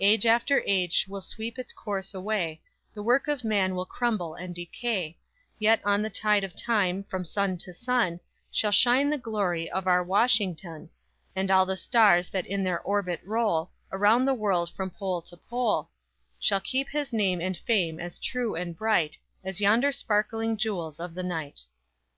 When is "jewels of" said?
20.56-21.12